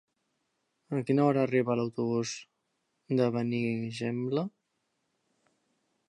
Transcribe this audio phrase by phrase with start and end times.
[0.99, 2.31] A quina hora arriba l'autobús
[3.19, 4.47] de Benigembla?